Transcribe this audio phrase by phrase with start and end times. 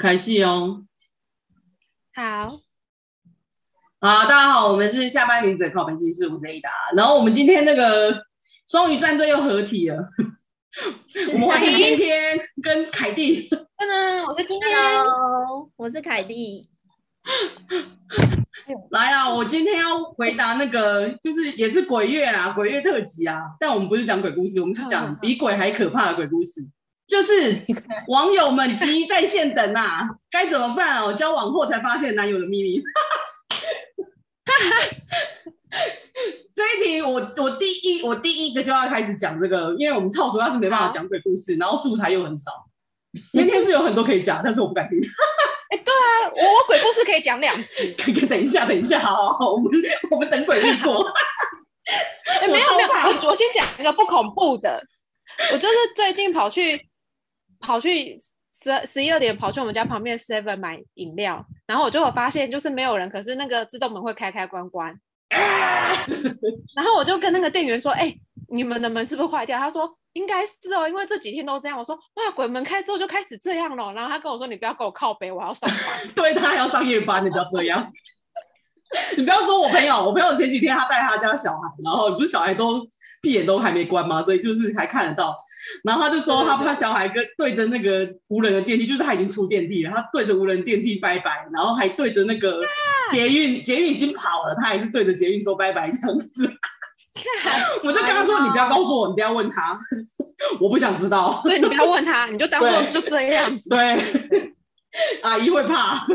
[0.00, 0.86] 开心哦。
[2.14, 2.58] 好，
[3.98, 6.96] 啊，大家好，我们是下班女子靠北心事，我是 Ada。
[6.96, 8.24] 然后我们今天那个
[8.66, 9.98] 双鱼战队又合体了，
[11.34, 13.46] 我们欢迎天天跟凯蒂。
[13.76, 16.70] 嗯，我是天天，Hello，我是凯蒂。
[18.90, 23.38] 来啊，我今天要回答那个，就是也是鬼月啦，鬼月特辑啊。
[23.60, 26.62] 但我们不是讲鬼故事，我们是讲比鬼还可怕的鬼故事。
[27.10, 27.56] 就是
[28.06, 31.12] 网友们急在线等啊， 该怎么办哦？
[31.12, 32.80] 交往后才发现男友的秘密。
[36.54, 42.52] 这一题我我第一我第一个就要开始讲这个，因为我们超主要是没办法讲鬼故事，然后素材又很少。
[43.32, 45.00] 今天是有很多可以讲，但是我不敢听。
[45.70, 47.92] 哎、欸，对啊，我我鬼故事可以讲两集。
[47.98, 49.72] 可以等一下，等一下，好，好，我们
[50.12, 51.12] 我们等鬼历过。
[52.26, 54.80] 哎、欸，没有没有，我我先讲一个不恐怖的。
[55.52, 56.88] 我就是最近跑去。
[57.60, 58.18] 跑去
[58.62, 64.98] 十十一二点跑去我们家旁边 Seven 买饮料，然后我就有发现就是没有人，可是那个自动门会开开关关，
[66.74, 76.08] 然后我就跟那个店员说：“哎、欸，你们的门是不是坏掉？”他说：“应该是哦，因为这几天都这样。”我说：“哇，鬼门开之后就开始这样了。”然后他跟我说：“你不要跟我靠北，我要上班。
[76.16, 77.92] ”对，他还要上夜班，你不要这样。
[79.16, 82.84] 你不要说我朋友，我朋友前几天他带他家小孩，然后不是小孩都
[83.20, 84.22] 闭眼都还没关嘛？
[84.22, 85.36] 所以就是还看得到。
[85.84, 92.60] 然后他就说，他怕小孩跟对着那个无人的电梯，就是他已经出电梯了，他对着无人电梯拜拜，然后还对着那个
[93.10, 96.50] 捷运，捷运已经跑了，他还是对着捷运说拜拜这样子。
[97.84, 99.78] 我就跟他说，你不要告诉我，你不要问他，
[100.58, 101.40] 我不想知道。
[101.44, 103.68] 对，你不要问他，你就当做就这样子。
[103.68, 103.98] 对，
[105.22, 106.06] 阿姨会怕。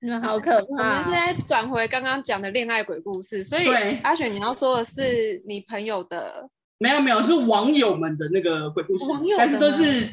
[0.00, 0.66] 你们好可怕。
[0.66, 3.66] 我们现在转回刚刚讲的恋爱鬼故事，所以
[4.02, 6.48] 阿雪，你要说的是你朋友的。
[6.78, 9.04] 没有没有，是网友们的那个鬼故事，
[9.38, 10.08] 但是都是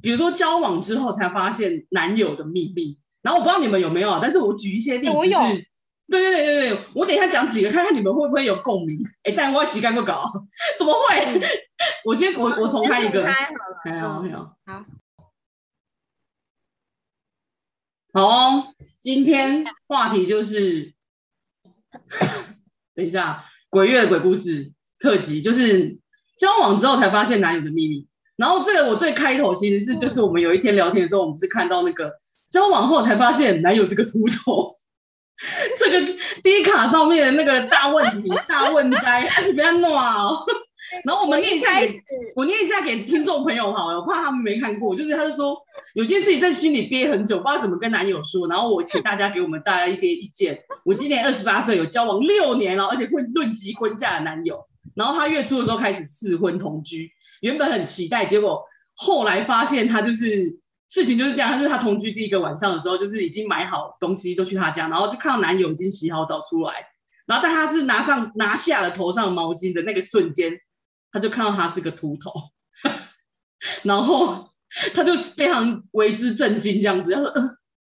[0.00, 2.98] 比如说交往之后才发现男友的秘密。
[3.20, 5.38] 然后我不知道你们有没有，但是我举一些例子，我有。
[6.10, 8.98] 对对对对对，我等一下讲几个，看看你们会不会有共鸣。
[9.24, 10.24] 哎，但我洗干不搞，
[10.78, 11.40] 怎么会？
[12.06, 13.22] 我先我我重开一个，
[13.84, 14.84] 没有没有，好，
[18.14, 18.74] 好哦。
[19.00, 20.92] 今天话题就是，
[22.94, 24.72] 等一下鬼月的鬼故事。
[25.00, 25.96] 特辑就是
[26.40, 28.04] 交往之后才发现男友的秘密，
[28.34, 32.12] 然后这个我最开头其实是就是我们有一天聊天的时候，我们是看到那个
[32.50, 34.74] 交往后才发现男友是个秃头，
[35.78, 36.00] 这个
[36.42, 40.30] 低卡上面的那个大问题大问题还是不要弄啊！
[41.04, 42.00] 然后我们念一下给
[42.34, 45.56] 我，念一下给听众朋友好了，我怕他们没看过，就是他就说
[45.94, 50.58] 有件事情在心里憋很久，不知道怎么跟男友说，然后我请大家给我们大家一些意见。
[50.84, 54.64] 我今年二十八岁，有交往六年了，而且会论及婚嫁的男友。
[54.94, 57.10] 然后他月初的时候开始试婚同居，
[57.40, 66.72] 原本很期待，结果后来发现他就是事情就是这样，他就是他同居第一个晚上的时候，就是已经买好东西都去他家，然后就看到男友已经洗好澡出来，
[67.26, 70.58] 然后但他是拿上拿下了头上毛巾的那个瞬间，
[71.10, 72.32] 他就看到他是个秃头，
[73.84, 74.50] 然后
[74.94, 77.32] 他就非常为之震惊，这样子，他说，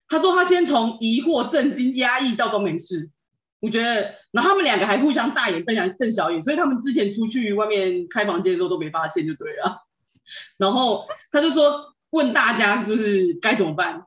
[0.07, 3.09] 他说他先从疑惑、震惊、压抑到都没事。
[3.61, 9.87] 我觉得，然后他们两个还互相大眼瞪两瞪小眼，所以他们之前出去外面开房间的时候都没发现，就对了。
[10.57, 14.03] 然后他就说问大家就是该怎么办？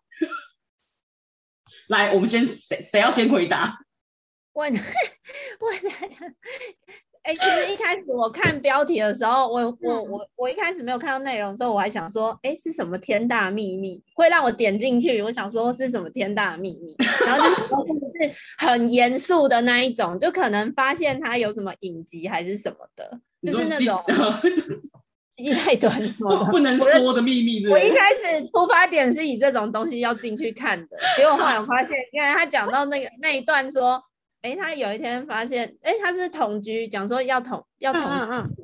[1.89, 3.79] 来，我们先谁谁要先回答？
[4.53, 4.73] 问
[5.61, 6.17] 问大家，
[7.29, 15.21] 哎、欸，其实一开始我看标题的时候，我我我我一开始没有看到内容之后，我还想说，哎、欸，是什么天大秘密会让我点进去？
[15.21, 16.97] 我想说是什么天大秘密，
[17.27, 18.35] 然后就是是
[18.67, 24.03] 很严肃的那一种，就可能发现他有什么隐疾还是什么的，就是那种
[25.37, 25.93] 记忆太短
[26.51, 27.69] 不能说的秘密。
[27.69, 34.03] 我一开始出发点是以这种东西要进去看的，结果后来我发现，因为他讲到那个那一段说。
[34.43, 38.57] 哎，他有一天发现，哎，他是同居，讲说要同要同居，嗯嗯嗯、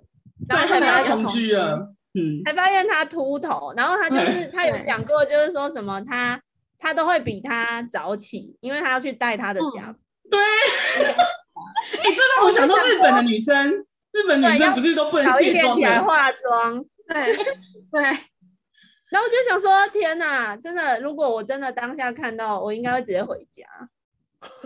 [0.48, 1.78] 然后才发现同居啊，
[2.14, 6.40] 嗯，才发现他秃头，然后他就是他有讲过，就是说什么他
[6.78, 9.86] 他都会比他早起，因为他要去带他的家。
[9.88, 9.98] 嗯、
[10.30, 10.40] 对，
[11.98, 13.70] 哎，这让我想到日本的女生，
[14.12, 16.84] 日本女生不是都不能卸妆来化妆？
[17.08, 18.02] 对对，
[19.10, 23.64] 然后我就想说，天哪，真的，如果我真的当下看到，我应该会直接回家。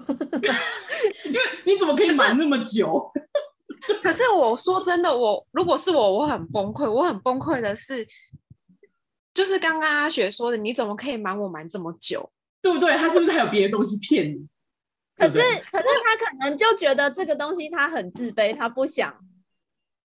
[1.25, 3.11] 因为你怎么可以瞒那么久？
[4.03, 6.91] 可是我说真的，我如果是我，我很崩溃。
[6.91, 8.07] 我很崩溃的是，
[9.33, 12.31] 就是刚刚阿雪说的，你怎么可以瞒我瞒这么久？
[12.61, 12.97] 对不对？
[12.97, 14.49] 他是不是还有别的东西骗你？
[15.17, 15.39] 可是，
[15.71, 19.15] 可是他可能就觉得这个东西他很自卑，他不想。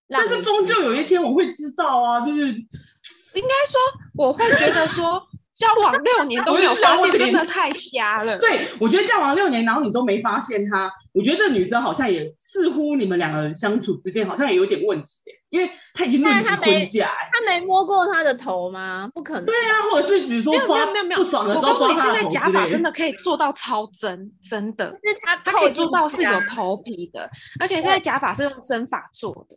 [0.08, 3.80] 但是终究有一天我会知道啊，就是应该说
[4.16, 5.26] 我会觉得说。
[5.54, 8.36] 交往六年都没有发现，真的太瞎了。
[8.38, 15.12] 对，我觉得交往六年，然后你都没发现他，我觉得这个女生好像也似乎你们两个人相处之间好像也有点问题，
[15.50, 19.08] 因为她已经论及婚嫁，他没摸过他的头吗？
[19.14, 19.44] 不可能。
[19.44, 27.30] 对啊，或者是比如说抓不爽的时候你，现在假发真的可以做到超真，真的，是他他可以做到是有头皮的，
[27.60, 29.56] 而且现在假发是用真发做的，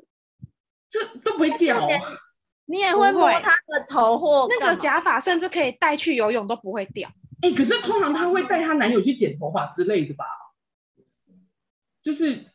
[0.91, 1.87] 这都不会掉。
[2.67, 7.09] 你也会摸他的头或那个假发，甚至可以带去游泳都不会掉。
[7.41, 10.25] 哎、欸，可是通常她会带她男友去剪头发之类的吧？
[12.03, 12.45] 就是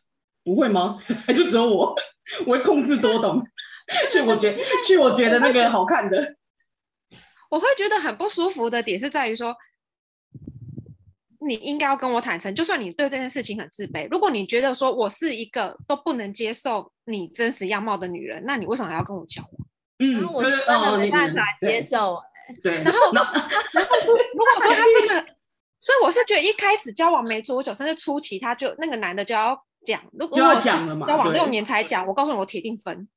[0.43, 0.97] 不会吗？
[1.25, 1.95] 还是只有我？
[2.45, 3.45] 我会控制多懂，
[4.11, 4.55] 去我觉
[4.85, 6.35] 去我觉得那个好看的。
[7.49, 9.55] 我会觉得很不舒服的点是在于说，
[11.47, 19.67] 你应该要跟我坦诚，就算你对这件事情很自卑，如果你觉得说我是一个都不能接受你真实样貌的女人，那你为什么还要跟我交往？
[19.99, 22.53] 嗯，我是真的没办法接受、欸。
[22.61, 23.33] 对，然后，然后，
[23.73, 25.25] 然后如果说他真的，
[25.79, 33.07] 所以我是觉得一开始交往没多久，甚至初期，他就那个男的就要讲，如果我交往六年才讲，我告诉你，我铁定分。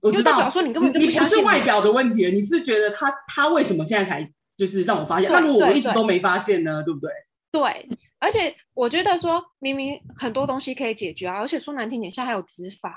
[0.00, 1.38] 我知道，代表说你根本就不相信。
[1.38, 5.30] 你不是外表的问题，你是觉得他他为什么现在才就是让我发现？
[5.30, 6.82] 那如果我一直都没发现呢？
[6.84, 7.10] 对不对？
[7.52, 7.88] 对，
[8.20, 12.96] 而且我觉得说明明很多东西可以解决啊，而且说难听点，现在还有执法。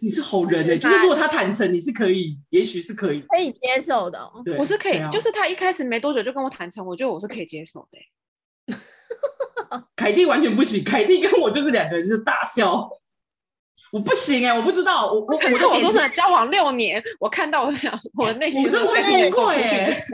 [0.00, 4.18] 你是好人哎、欸，就是如果他坦诚，你是可以，也许是可以可以接受的。
[4.58, 8.76] 我是可以，就是他一开始没多久就跟我坦诚，我觉得我是可以接受的、欸。
[9.96, 12.88] 凯蒂完全不行，凯蒂跟我就是两个人就大笑，
[13.92, 20.06] 我不行哎、欸，我不知道，我我我我说是交往六年，我看到我想 我的内心是会崩溃哎，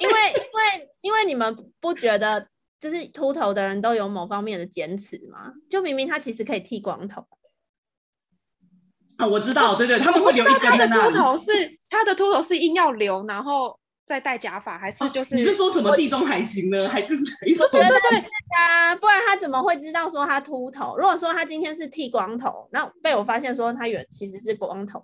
[0.00, 2.46] 因为因为因为你们不觉得
[2.80, 5.52] 就是秃头的人都有某方面的坚持吗？
[5.70, 7.24] 就明明他其实可以剃光头。
[9.16, 10.96] 啊，我知道，对对，他们会留一根的那。
[10.96, 15.34] 他的秃头是他的秃头是硬要留，然后再戴假发，还是就是？
[15.34, 16.88] 你是说什么地中海型呢？
[16.88, 17.66] 还是哪一种？
[17.72, 18.16] 我觉得是
[18.58, 20.96] 啊，不然他怎么会知道说他秃头？
[20.96, 25.00] 如果说他今天是剃光头，那被我发现说他原其实是光头，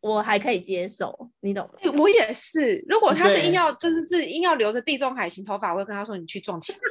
[0.00, 1.74] 我还可以接受，你懂吗？
[1.98, 6.74] 我也是，如果他是硬要就是自己硬要留着地中海型头发，我会跟他说你去撞墙。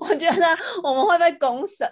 [0.00, 1.88] 我觉得我们会被公审。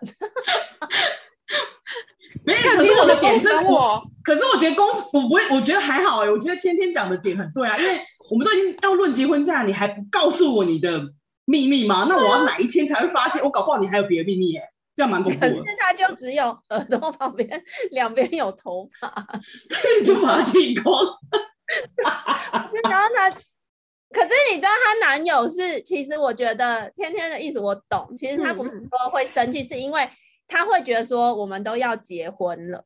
[2.45, 11.01] 没有，可是我的点是我，可是我觉得公司我不会，我觉得还好哎、欸，我觉得天天讲的点很对啊，因为我们都已经要论及婚嫁，你还不告诉我你的
[11.45, 12.07] 秘密吗？
[12.09, 13.43] 那我要哪一天才会发现？
[13.43, 15.51] 我搞不好你还有别的秘密哎、欸，这样蛮恐怖的。
[15.51, 19.27] 可是他就只有耳朵旁边两边有头发，
[20.05, 20.95] 就把它剃光。
[22.91, 30.09] 然后他，可是你知道她男友是，其实我觉得天天的意思我懂，其实他不是说会生气，嗯、是因为。
[30.49, 32.85] 他会觉得说我们都要结婚了，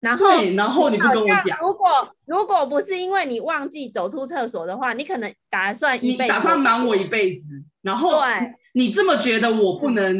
[0.00, 1.88] 然后然后你不跟我讲，如果
[2.26, 10.14] 如果不是因为你忘记走出厕所的话，你可能打算一辈子，打算瞒我一辈子，然后对，你这么觉得我不能，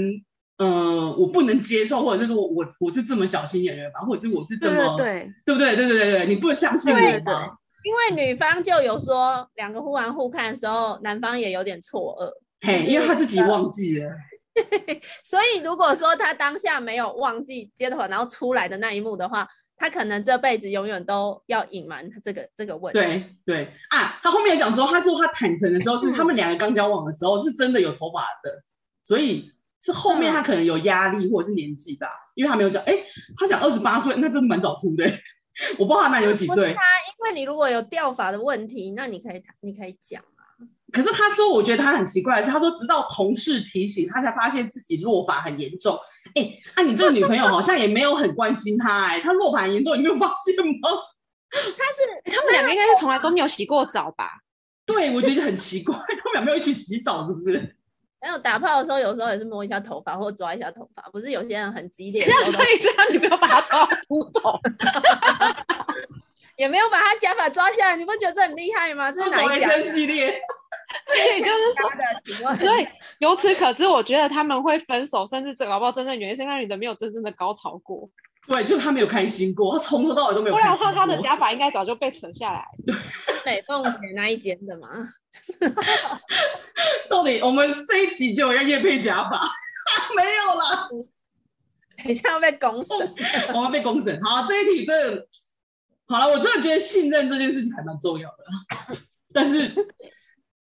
[0.58, 5.76] 嗯、呃，我不能接受，或者是说我我是这么小心眼的人吧，或者是我是这么对对不对？
[5.76, 6.98] 对对对对，你不能相信我
[7.30, 7.56] 吗？
[7.84, 14.10] 因为女方就有说两个忽然互看的时候，男方也有点错愕，嘿，因为他自己忘记了。
[15.24, 19.46] 所以，如果说他当下没有忘记接头发，然后出来的那一幕的话，
[19.76, 22.98] 他可能这辈子永远都要隐瞒他这个这个问题。
[22.98, 28.62] 对对啊，他后面有讲说，他说他坦诚的时候是他们两个刚交往的时候是真的有头发的，
[29.04, 32.94] 所以是后面他可能有压力或者是年纪吧，因为他没有讲，哎，
[33.36, 35.04] 他讲二十八岁，那真的蛮早秃的，
[35.78, 36.54] 我不知道他那有几岁。
[36.56, 36.80] 不是他，
[37.18, 40.35] 因为你如果有掉发的问题，那你可以你可以讲啊。
[40.92, 45.98] 可是他说，我觉得他很奇怪的是，他说直到同事提醒他才发现自己落发很严重。
[46.34, 50.90] 哎，那你这个女朋友好像也没有很关心他，哎，他落发很严重，你没有发现吗？
[51.50, 54.30] 他是他们两个应该是从来都没有洗过澡吧？
[54.84, 57.76] 对，我觉得很奇怪，他们俩没有一起洗澡，是不是？
[58.20, 62.24] 没有打炮的时候，有时候也是摸一下头发或抓一下头发，不是有些人很激烈。
[62.26, 64.58] 那 所以这样你没有把他抓秃头，
[66.56, 69.12] 也没有把他假发抓下来，你不觉得这很厉害吗？
[69.12, 70.40] 这是哪一家系列？
[71.04, 72.86] 所以就是说， 所以
[73.18, 78.08] 由此可知，我觉得他们会分手，甚至这搞不好真正原因是因为女的没有真正的高潮过。
[78.46, 80.76] 对，就他没有开心过，他从头到尾都没有开心过。
[80.78, 82.64] 不然的话，他的假发应该早就被扯下来。
[83.44, 84.88] 美 凤姐那一间的嘛？
[87.10, 89.40] 到底我们这一集就要业配假发？
[90.14, 90.88] 没有了，
[91.96, 93.14] 等一下要被公审，
[93.52, 94.20] 我要被公审。
[94.22, 95.26] 好，这一题真的
[96.06, 98.96] 好了，我真的觉得信任这件事情还蛮重要的。
[99.34, 99.72] 但是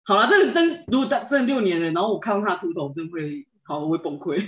[0.04, 4.42] 好了，这但是如果这六年了，然后我看到他秃头，真会好，我会崩溃。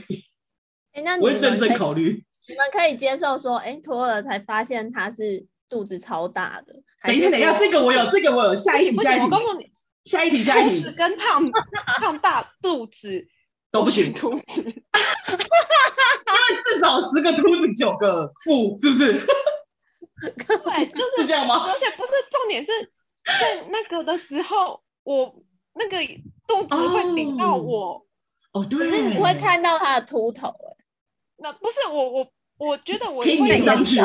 [0.93, 2.23] 哎、欸，那你 我会认真考虑。
[2.47, 6.73] 你们可以接受说，哎、欸，脱了才发现他是肚子超大的。
[7.03, 8.55] 等一下，等一下，这个我有，这个我有。
[8.55, 9.23] 下一题，下一题。
[9.25, 9.71] 我告诉你，
[10.05, 10.91] 下一题，下一题。
[10.97, 11.43] 跟胖
[11.99, 13.25] 胖大肚子
[13.71, 14.43] 都不行， 秃子。
[14.61, 19.13] 因为至少十个秃子九个富，是不是？
[20.21, 21.61] 对，就是，是这样吗？
[21.63, 22.71] 而且不是重点是
[23.39, 25.35] 在那个的时候，我
[25.75, 25.97] 那个
[26.47, 28.05] 肚子会顶到我。
[28.53, 28.79] 哦，对。
[28.79, 30.77] 可是你会看到他的秃头、欸，哎。
[31.37, 33.99] 那不是我，我我觉得我会 演上去，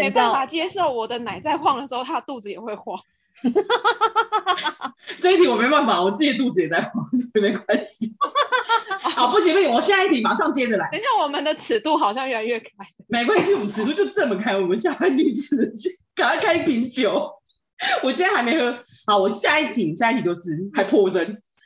[0.00, 2.98] 没办法接受我的奶在晃的时候，他的肚子也会晃。
[5.20, 8.10] 这一题我没办法，我自己肚子也在晃，所以没关系。
[9.14, 10.88] 好，不行不行，我下一题马上接着来。
[10.90, 12.70] 等一下，我们的尺度好像越来越开。
[13.08, 14.56] 没关系，我们尺度就这么开。
[14.56, 15.72] 我们下一题只
[16.14, 17.30] 赶快开一瓶酒。
[18.02, 18.78] 我今天还没喝。
[19.06, 21.24] 好，我下一题，下一题就是还破声。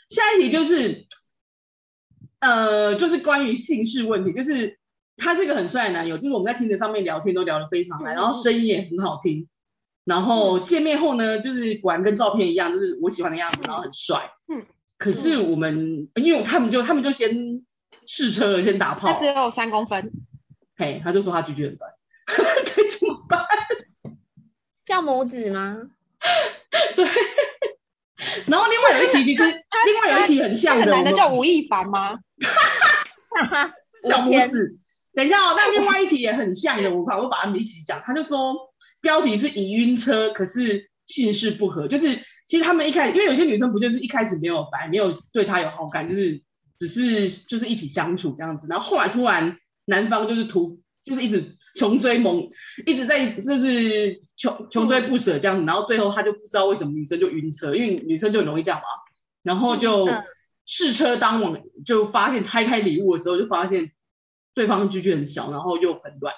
[0.09, 1.07] 下一题就是。
[2.40, 4.79] 呃，就是关于姓氏问题，就是
[5.19, 9.47] 他是一个很帅的男友，就是我们在听着上面聊天都聊得非常来，然后声音也很好听，
[10.07, 14.26] 然后见面后呢，就是果然跟照片一样，就是我喜欢的样子，然后很帅。
[14.49, 14.64] 嗯，
[14.97, 17.62] 可是我们因为他们就他们就先
[18.07, 20.11] 试车了，先打炮，他只有三公分，
[20.79, 21.93] 嘿，他就说他拒绝很短，
[22.26, 23.45] 该怎么办？
[24.87, 25.90] 像拇指吗？
[26.97, 27.07] 对。
[28.47, 32.19] 然后另外有一题，其实另外有一题很像的，那个男的叫吴亦凡吗？
[34.05, 34.77] 小拇指。
[35.12, 38.00] 等一下哦，那另外一题也很像的，我我把他们一起讲。
[38.05, 38.55] 他就说
[39.03, 42.15] 标题是已晕车，可是性事不合，就是
[42.47, 46.41] 其实他们一开始，因为有些女生不就是一开始没有白，没有对他有好感，就是
[46.79, 51.57] 只是就是一起相处这样子，然后后来突然男方就是突就是一直。
[51.76, 52.45] 穷追猛，
[52.85, 58.87] 一直在就是穷穷追不舍这样子，然后最后他就不知道为什么女生就晕车，因为女生就很容易这样嘛，
[59.45, 60.09] 然后就
[60.66, 63.92] 试车当晚就发现拆开礼物的时候就发现
[64.52, 66.35] 对方的 GG 很小，然后又很乱，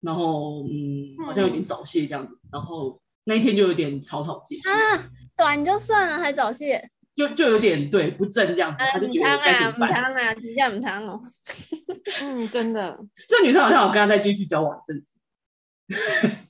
[0.00, 6.90] 然后嗯好像有点早泄这样子，然后那一天就有点草草结束啊，短就算了还早泄。
[7.16, 9.90] 就就有点对不正这样子，他就觉得该怎么办？
[9.90, 11.20] 啊，啊，比较唔汤哦。
[12.20, 12.96] 嗯，真的，
[13.28, 15.10] 这女生好像我跟她再继续交往一阵子。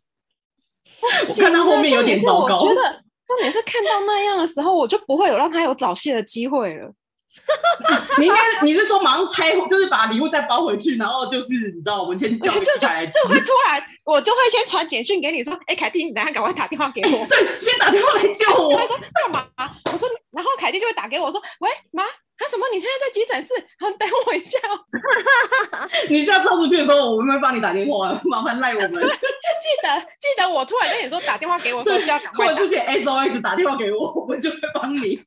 [1.28, 2.56] 我看到后面有点糟糕。
[2.60, 6.92] 我觉得，重点是看到那样的时候，我就不会有让他有早泄的机会了。
[8.18, 13.12] 你应该你是说马上拆，就是把礼物再包回去，然后就是你知道，我们先叫起来吃。
[13.28, 17.26] 就会突然，我就会先传简讯给你说，哎，凯蒂，你等下赶快打电话给我。
[17.26, 18.76] 对，先打电话来 救我。
[18.76, 19.46] 他说干嘛？
[19.92, 22.04] 我说，然后凯蒂就会打给我说，喂，妈，
[22.38, 22.66] 他什么？
[22.72, 24.58] 你现在在急诊室，好，等我一下。
[26.10, 28.90] 你现在冲出去的时候，我们会帮你打电话，麻烦赖我们。
[28.90, 28.98] 记
[29.82, 32.46] 得记得，我突然跟你说打电话给我，说就要赶快。
[32.46, 35.20] 或者之前 SOS 打电话给我，我们就会帮你。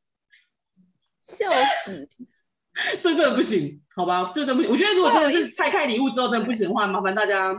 [1.29, 1.49] 笑
[1.85, 2.07] 死，
[3.01, 4.31] 这真的不行，好吧？
[4.33, 4.71] 这真不行。
[4.71, 7.55] 我觉得如果真的是拆开礼物之后真的不行的话，麻烦大家，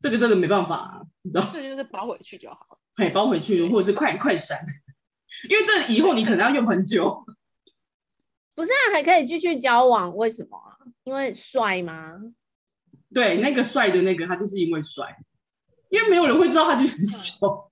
[0.00, 1.48] 这个真的没办法、啊，你知道？
[1.52, 2.78] 这就是包回去就好了。
[2.96, 4.58] 哎，包回去，或者是快快闪，
[5.48, 7.24] 因为这以后你可能要用很久。
[8.54, 10.14] 不是啊，还可以继续交往？
[10.16, 10.76] 为什么啊？
[11.04, 12.20] 因为帅吗？
[13.12, 15.16] 对，那个帅的那个他就是因为帅，
[15.88, 17.68] 因为没有人会知道他就是很小。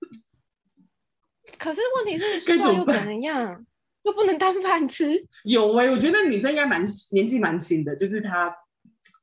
[1.57, 3.65] 可是问题是帅又怎么样？
[4.03, 5.25] 又不能当饭吃。
[5.43, 8.53] 有哎、欸，我觉得那女生应该蛮年纪蛮轻的，就是她，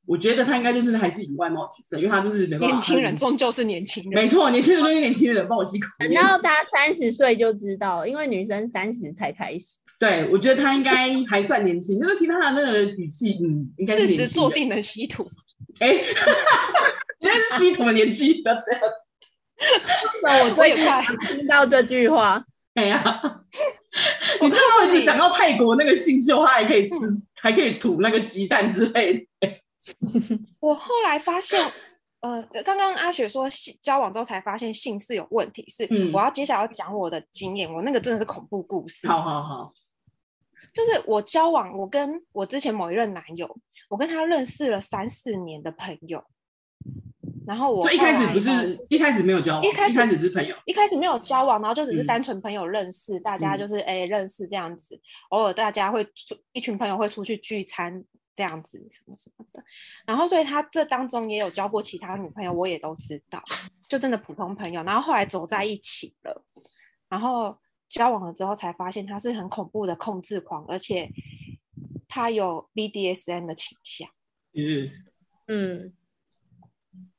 [0.07, 2.77] 我觉得她应该就是还是以外貌取胜，因为她就是没办法。
[2.77, 5.47] 年轻人终究是年轻人，没错，年轻人终究年轻人。
[5.49, 6.15] 帮我吸口烟。
[6.15, 9.79] 等到她三十岁就知道，因为女生三十才开始。
[9.99, 14.19] 对，我觉得她应该还算年轻，就是听她的那个语气，嗯，应该是年轻。
[14.19, 15.27] 四十坐定能吸土，
[15.81, 15.89] 哎，
[17.21, 18.81] 应该是吸土的年纪，不要这样。
[20.23, 20.85] 那我最近
[21.27, 23.23] 听到这句话，哎呀，
[24.43, 26.95] 你知道，一直想到泰国那个性秀，他还可以吃，
[27.35, 29.49] 还可以吐那个鸡蛋之类的。
[30.61, 31.73] 我后来发现。
[32.21, 33.47] 呃，刚刚阿雪说
[33.81, 39.07] 交往之后才发现性是有问题，是我要接下来要讲我的经验，我那个真的是恐怖故事。
[39.07, 39.73] 好好好，
[40.75, 43.57] 就是我交往，我跟我之前某一任男友，
[43.89, 46.25] 我跟他认识了三四年的朋友，
[47.47, 48.51] 然后我后一开始不是
[48.89, 55.01] 一开始没有交往，一开始一开始是朋友，一开始没有交往，然后就只是单纯朋友认识，嗯、大家就是哎、欸、认识这样子，
[55.31, 58.05] 偶尔大家会出一群朋友会出去聚餐。
[58.35, 59.65] 这样子什么什么的，
[60.07, 63.43] 然后所以他这当中也有交过其他女朋友，我也都知道，
[63.89, 64.83] 就真的普通朋友。
[64.83, 66.45] 然后后来走在一起了，
[67.09, 71.09] 然后交往了之后才发现他是很恐怖的控制狂，而且
[72.07, 74.07] 他有 BDSM 的倾向。
[74.53, 74.91] 嗯
[75.47, 75.95] 嗯，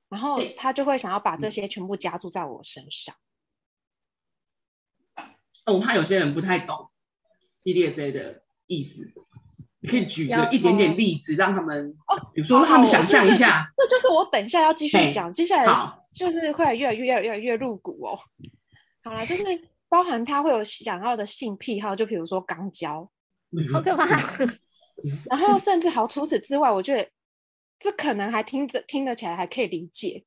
[0.09, 3.15] 然后他就会想要把这些全部加注在我身上。
[5.65, 6.89] 我怕有些人不太懂
[7.63, 9.11] BDSA 的意思。
[9.79, 13.71] 你可以举个一点点例子，让他们哦，比如说让他们想象一下。
[13.77, 18.17] 这就是我等一下要继续讲，接下来就是会越来越、越来越、越入骨哦。
[19.03, 19.43] 好了，就是
[19.87, 23.07] 包含他会有想要的性癖好，就比如说肛交，
[23.71, 24.19] 好可怕。
[25.29, 27.07] 然后甚至好，除此之外，我觉得
[27.79, 30.25] 这可能还听着听得起来还可以理解。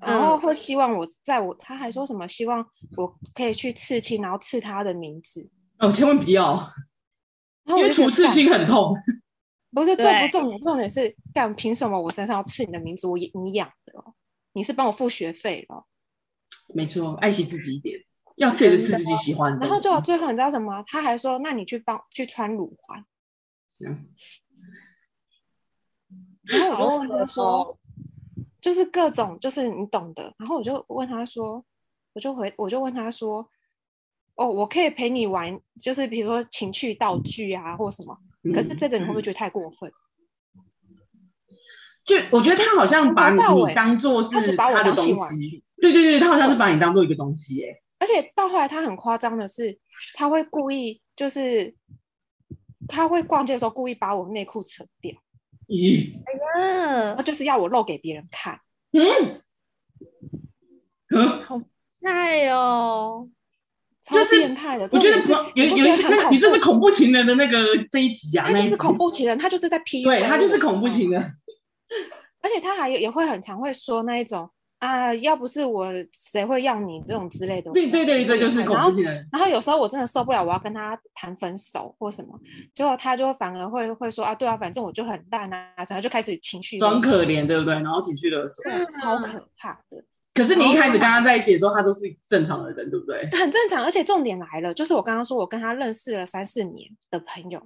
[0.00, 5.50] 然后会希望我在我，他还说什么希望我可以去刺青，然后刺他的名字。
[5.78, 6.72] 哦，千万不要。
[7.66, 8.94] 因为处刺青很痛，
[9.70, 13.06] 不是，这不重点，重点是干，凭什么我身上要刺你的名字？
[13.06, 13.92] 我你养的，
[14.54, 15.86] 你是帮我付学费了。
[16.74, 18.00] 没错，爱惜自己一点，
[18.38, 19.66] 要刺就刺自己喜欢的。
[19.66, 20.82] 然后就最后你知道什么？
[20.86, 23.04] 他还说，那你去帮去穿乳环。
[23.86, 24.08] 嗯。
[26.42, 27.78] 然后我就问他说，
[28.60, 30.34] 就是各种，就是你懂的。
[30.38, 31.64] 然后我就问他说，
[32.12, 33.48] 我就回，我就问他说。
[34.36, 38.16] 哦，我可以陪你玩，就是比如说情趣道具啊，或什么。
[38.54, 39.92] 可是这个你会不会觉得太过分？
[42.04, 45.62] 就我觉得他好像把你当做是他的东西。
[45.82, 47.82] 对对对，他好像是把你当做一个东西哎。
[47.98, 49.78] 而且到后来他很夸张的是，
[50.14, 51.74] 他会故意就是
[52.88, 55.14] 他会逛街的时候故意把我内裤扯掉。
[55.70, 56.12] 咦？
[56.26, 58.60] 哎呀，他就是要我露给别人看。
[58.92, 59.40] 嗯。
[61.08, 61.62] 嗯，好
[62.02, 63.28] 菜哦。
[64.10, 65.16] 就是变态的，我觉得
[65.54, 71.22] 有有一些那个，你这是恐怖情人的那个这一集啊，那是恐怖情人，他就是在 P，对他就是恐怖情人，
[72.42, 79.28] 而且他还也会很常会说那一种啊，要不是我谁会要你这种之类的，对对对，这就是恐怖情人。
[79.30, 82.38] 然后有时候我真的受不了，我要跟他谈分手或什么，
[82.74, 87.74] 结果他就反而会会说啊，对啊，反正我就很烂啊，然后就开始情绪装可怜，对不对？
[87.74, 88.64] 然后情绪勒索，
[89.00, 90.02] 超可怕的。
[90.32, 93.28] 可是你一开始跟他在一起的时候，他都是正常的人，对不对？
[93.38, 97.60] 很正常，而且重点来了，就是我刚刚说，我跟他认识了三四年的朋友，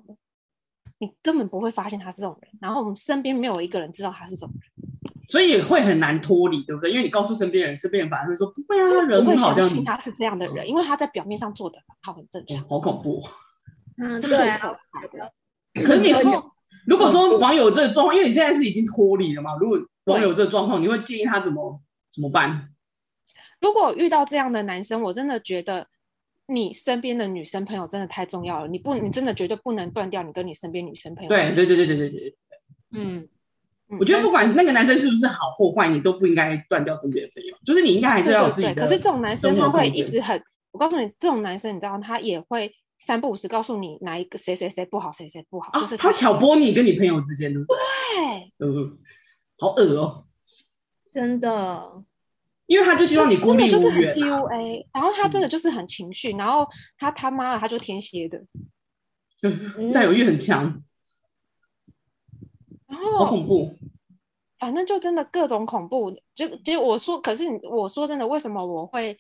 [0.98, 4.92] 你根本不会发现他是这种人，然后我们身边没有一个人知道他是这种人，
[5.28, 6.90] 所以会很难脱离，对不对？
[6.90, 12.68] 因为你告诉身边人，这边人反而会说不会啊，人很好，不会相信他是这样的人，因为他在表面上做的很好，很正常。
[12.68, 13.22] 好恐怖，
[13.98, 15.32] 嗯，这个很可怕的。
[15.84, 16.10] 可是你
[16.86, 21.80] 如果说网友这个状况，因为你现在是已经脱离了嘛，如果网友这个状况，你会建议他怎么？
[22.12, 22.68] 怎么办？
[23.60, 25.88] 如果遇到这样的男生，我真的觉得
[26.46, 28.68] 你身边的女生朋友真的太重要了。
[28.68, 31.28] 你不，你真的绝对不能断掉你跟你身边女生朋友。
[31.28, 32.36] 对对对对对对对。
[32.92, 33.28] 嗯，
[33.98, 37.56] 我觉得不管那个男生是不是好或坏，你都不应该断掉身边的朋友。
[37.64, 38.74] 就是你应该还是要有自己的。
[38.74, 47.60] 可是这种男生他会一直很，我告诉你，这种男生你知道，他也会三不五时告诉你哪一个谁谁谁不好，谁谁不好，就是他挑拨你跟你朋友之间的。
[47.64, 48.98] 对，嗯，
[49.58, 50.26] 好恶哦。
[51.10, 52.02] 真的，
[52.66, 54.16] 因为他就希望你孤立无援、啊。
[54.16, 58.42] PUA，然后他真的就是很情绪，嗯、然后他他妈的他就天蝎的，
[59.92, 60.82] 占有欲很强，
[62.86, 63.76] 然后好恐怖。
[64.58, 66.10] 反正就真的各种恐怖。
[66.34, 69.18] 就其实我说，可是我说真的，为什么我会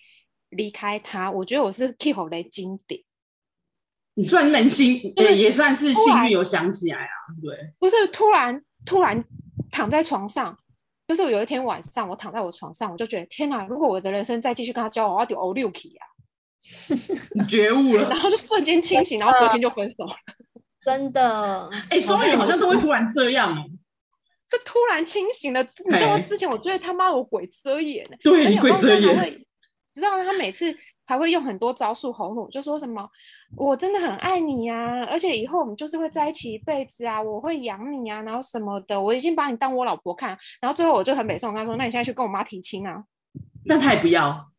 [0.48, 1.30] 离开他？
[1.30, 3.02] 我觉得我是 Keyhole 的经典。
[4.14, 7.10] 你算能心， 也，也算是幸运有想起来啊。
[7.42, 9.22] 对，不是突然突然
[9.70, 10.58] 躺在床上。
[11.06, 13.64] 就是我有一天晚上，我躺在我床上，我就觉得天哪！
[13.66, 16.02] 如果我的人生再继续跟他交往，我要丢欧六 K 啊！
[17.34, 20.14] 你觉悟了， 然后就瞬间清醒，然后隔天就分手了。
[20.80, 23.64] 真的， 哎、欸，双鱼好像都会突然这样哦。
[24.48, 29.44] 这突然清醒了，你知道之前我觉得他妈有鬼遮眼，对，鬼遮眼。
[29.96, 33.08] 你知道他每次还会用很多招数哄我，就说什么
[33.56, 40.36] 我真的很爱你啊，而且以后我们就是会在一起一辈子啊，我会养你啊，然后什么的，我已经把你当我老婆看。
[40.60, 43.04] 然后最后我就很北宋跟他说，那你现在去跟我妈提亲啊？
[43.66, 44.50] 但他也不要，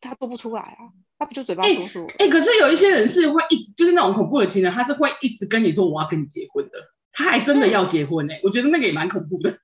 [0.00, 2.02] 他做不出来啊，他不就嘴巴说说？
[2.18, 6.78] 哎、欸欸，可是有一些人是会一直就是那种恐怖的情人，他是会一直跟你说我要跟你结婚的，
[7.12, 8.40] 他还真的要结婚呢、欸。
[8.42, 9.50] 我觉得那个也蛮恐怖的。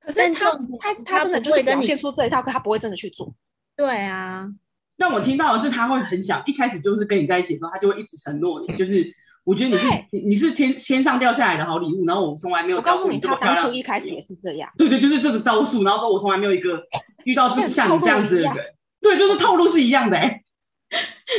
[0.00, 3.32] 可是他他他真的就是表现出这一套，可他不会真的去做。
[3.76, 4.52] 对啊。
[4.98, 9.04] 但我听到的是，他会很想一开始就是跟你在一起的时候，他就会一直承诺你，就是
[9.44, 13.56] 我觉得你是你你是天天上掉下来的好礼物，然后我从来没有教过你这么漂亮。
[13.56, 14.70] 我告诉你，他当初一开始也是这样。
[14.78, 16.80] 对对，就是这种招数，然后说我从来没有一个
[17.24, 18.54] 遇到这像你这样子的人。
[19.00, 20.44] 对，就是套路是一样的、欸。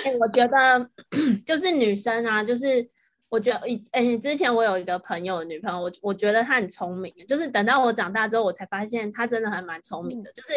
[0.03, 0.89] 哎、欸，我觉得
[1.45, 2.85] 就是女生啊，就是
[3.29, 10.49] 我觉得以哎、欸，之前我有一个朋友的女朋友，我我觉得她很聪明，就是等到我长大之后，我才发现她真的还蛮聪明的，嗯、就是。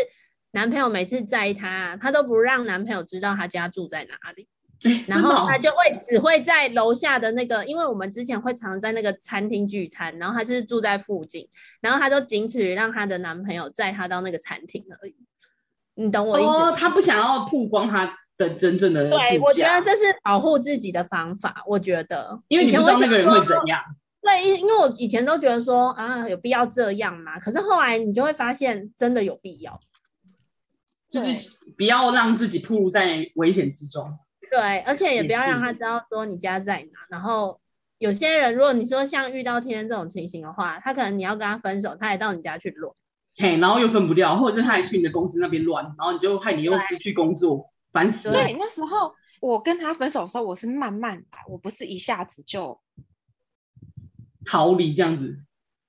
[0.56, 4.48] 男朋友每次载她，她都不让男朋友知道她家住在哪里，
[4.90, 11.46] 欸、然后她就会只会在楼下的那个，因为我们之前会常在那个餐厅聚餐，然后她是住在附近，
[11.82, 15.14] 然后她都仅此于让她的男朋友载她到那个餐厅而已。
[15.94, 16.72] 你懂我意思哦？
[16.74, 19.10] 她、哦、不想要曝光她的真正的。
[19.10, 21.62] 对，我觉得这是保护自己的方法。
[21.66, 23.78] 我觉得，因为你不知道那个人会怎样。
[24.22, 27.38] 对，因因为我以前都觉得说啊，有必要这样吗？
[27.38, 29.78] 可是后来你就会发现，真的有必要。
[31.20, 34.18] 就是不要让自己暴露在危险之中。
[34.48, 37.00] 对，而且也不要让他知道说你家在哪。
[37.10, 37.60] 然后
[37.98, 42.94] 有些人，如果你说像遇到天天这种情形的话，他可能你要跟他分手，他也到你家去乱，
[43.36, 48.34] 嘿，然后又分不掉，或者是他还去你的公司那边乱，然后你就害你又失去工作，烦死了。
[48.34, 52.80] 对，那时候我跟他分手的时候，我是慢慢来，我不是一下子就
[54.44, 55.36] 逃离这样子。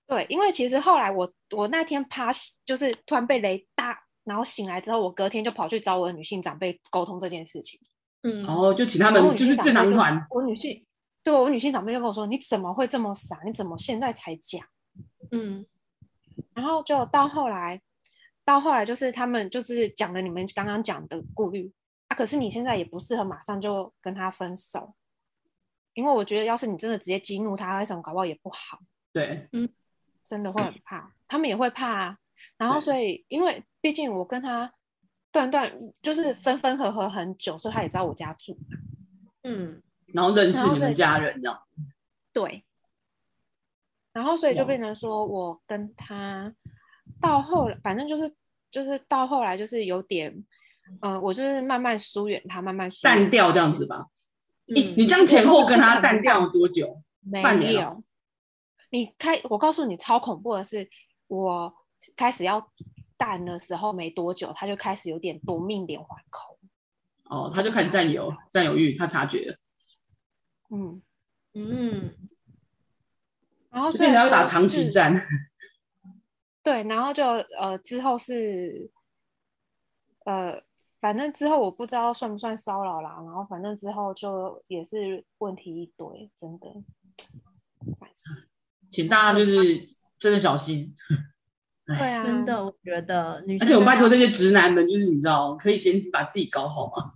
[0.07, 2.31] 对，因为其实后来我我那天趴，
[2.65, 4.06] 就是突然被雷打。
[4.27, 7.79] 然后醒来之后，我隔天就跑去找我的女性长辈沟通这件事情。
[8.23, 10.27] 嗯，然后就请他们就是智囊团。
[10.29, 10.85] 我女性
[11.23, 13.39] 对我女性长辈就跟我说：“你怎么会这么傻？
[13.45, 14.61] 你怎么现在才讲？”
[15.31, 15.65] 嗯，
[16.53, 17.81] 然后就到后来，
[18.43, 21.71] 到后来就是他们就是讲了你们刚刚讲的顾虑
[22.09, 22.15] 啊。
[22.15, 24.93] 可是你现在也不适合马上就跟他分手，
[25.93, 28.79] 因为我觉得要是你真的直接激怒他，为什么搞不好也不好。
[29.13, 29.69] 对，嗯，
[30.25, 32.17] 真的会很怕，他们也会怕啊。
[32.57, 34.73] 然后，所以因为毕竟我跟他
[35.31, 38.57] 断断就是分分合合很久，所以他也知道我家住。
[39.43, 41.61] 嗯，然后认识你们家人这样。
[42.33, 42.65] 对。
[44.11, 46.51] 然后，所以就变成说我跟他
[47.21, 48.33] 到后来，反正就是
[48.71, 50.43] 就是到后来就是有点，
[51.01, 54.07] 呃，我就是慢慢疏远他，慢慢疏远淡掉这样子吧。
[54.65, 57.03] 你、嗯、你这样前后跟他淡掉了多久？
[57.43, 57.73] 半年。
[57.73, 58.03] 没有。
[58.89, 60.89] 你开，我告诉你，超恐怖的是
[61.27, 61.71] 我。
[62.15, 62.71] 开始要
[63.17, 66.57] 淡的时候没多久，他就开始有点夺命连环扣。
[67.25, 69.57] 哦，他就开始占有占有欲，他察觉了。
[70.69, 71.01] 嗯
[71.53, 72.15] 嗯，
[73.69, 75.13] 然后所以你要打长期战。
[76.63, 78.91] 对，然后就呃之后是
[80.25, 80.61] 呃
[80.99, 86.67] 反正之后我不知道算不算骚扰啦，然后反正之后就也是问题一堆，真的。
[88.91, 89.85] 请大家就是
[90.17, 90.93] 真的小心。
[91.87, 97.11] 对啊，真的，我觉得女生，而且我拜托这些直男们，就是你知道，可以先把自己搞好吗？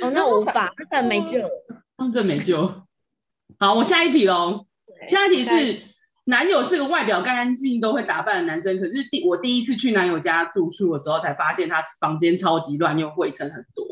[0.00, 1.48] 哦，那无法，那可能没救了，
[1.98, 2.82] 那真没救。
[3.58, 4.66] 好，我下一题喽。
[5.06, 5.82] 下一题是，
[6.24, 13.86] 男友是个外表干干净净、都会打扮的男生，可是第我第一次去男友家住宿的时候，才发现他房间超级乱，又灰尘很多。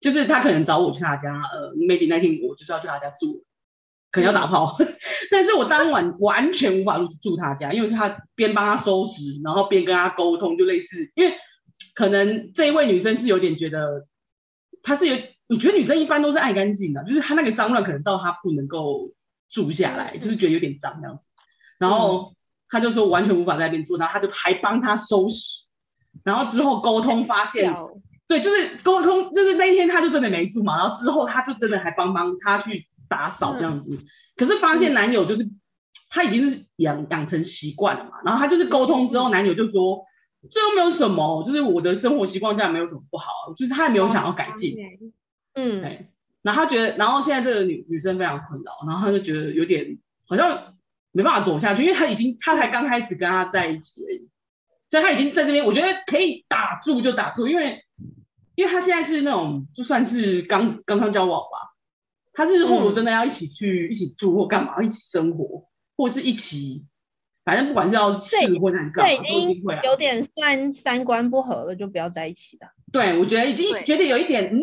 [0.00, 3.44] 就是他可能找我去他家，呃，maybe 那天我就是要去他家住。
[4.12, 4.86] 可能要打炮，嗯、
[5.32, 11.34] 但是我当晚完全无法入住他家，因为他边帮他收拾，然后边跟他沟通，就类似，因为
[11.94, 14.06] 可能这一位女生是有点觉得，
[14.82, 15.16] 她是有，
[15.48, 19.10] 我觉得女生一般都是爱干净的，就是她那个脏乱可能到她不能够
[19.50, 21.28] 住下来，就是觉得有点脏这样子，
[21.78, 22.34] 然后
[22.68, 25.62] 他就说完全无法在那边住，然后他就还帮他收拾，
[26.22, 27.74] 然后之后沟通发现，
[28.28, 32.86] 对，就是沟通，就是那一天他就真的没住嘛，然后之后他就真的还帮帮他去。
[33.12, 35.60] 打扫这样子，嗯、可是发现男友就是、嗯、
[36.08, 40.02] 他已经是养养成习惯了嘛，然后他就是沟通之后，男友就说
[40.50, 44.74] 这又没有什么，就是我的生活习惯这样没有什么不好，就是他也没有想要改进，
[45.52, 46.08] 嗯，对，
[46.40, 50.74] 然后他觉得，然后现在这个女女生非常困扰，然后他就觉得有点好像
[51.12, 54.26] 没办法走下去，因为他已经他才刚开始跟他在一起而已，
[54.90, 57.84] 所以他已经在这边，我觉得可以打住就打住，因为
[58.54, 61.71] 因为他现在是那种就算是刚刚刚交往吧。
[62.32, 66.84] 他日后如果真的要一起去、嗯、一起住或干嘛，一起生活，或是一起，
[67.44, 69.80] 反正不管是要试婚还是干嘛，都一定会啊。
[69.84, 72.68] 有点算三观不合了，就不要在一起了。
[72.90, 74.62] 对，我觉得已经觉得有一点，嗯，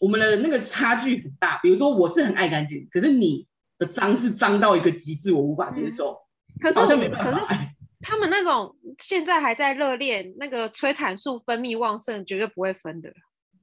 [0.00, 1.58] 我们的那个差距很大。
[1.58, 3.46] 比如说，我是很爱干净，可是你
[3.78, 6.12] 的脏是脏到一个极致，我无法接受。
[6.12, 7.30] 嗯、可是好像没办法。
[7.30, 7.58] 可是
[8.00, 13.12] 他们那种现在还在热恋，那个催产素分泌旺盛，绝对不会分的。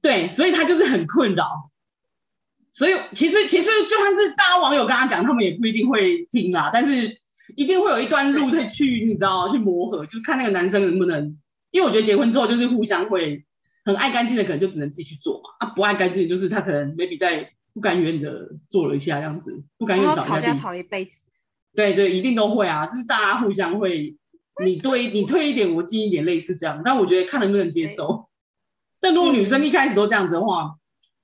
[0.00, 1.44] 对，所以他就是很困扰。
[2.72, 6.70] 所以其实其实就算是大家网友跟他讲，他们也不一定会听啦。
[6.72, 7.16] 但是
[7.56, 11.36] 一定会有一段路再去，你知道，去磨合，就是看那个男生能不能。
[11.72, 13.44] 因为我觉得结婚之后就是互相会
[13.84, 15.50] 很爱干净的，可能就只能自己去做嘛。
[15.60, 21.20] 啊，不爱干净就是他可能 maybe 在不甘愿的做了一下这样子，不甘愿吵吵架吵一辈子。
[21.74, 24.16] 对对，一定都会啊，就是大家互相会，
[24.64, 26.82] 你对你退一点，我进一点，类似这样。
[26.84, 28.28] 但我觉得看能不能接受。
[29.00, 30.74] 但如果女生一开始都这样子的话，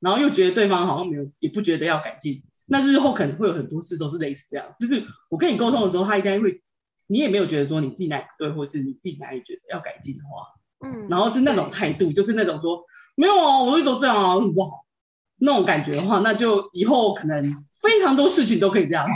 [0.00, 4.66] 然后又觉得对方好像没有，也不觉得要改进，那日后可能会有很多事都是类似这样。
[4.78, 6.60] 就是我跟你沟通的时候，他应该会，
[7.06, 12.84] 你也没有觉得说你自己哪里不对，或是你自己哪里觉得要改进的话，嗯，然后是那种态度，就是那种说
[13.16, 14.84] 没有啊，我一直都这样啊，很不好
[15.38, 17.40] 那种感觉的话，那就以后可能
[17.82, 19.06] 非常多事情都可以这样，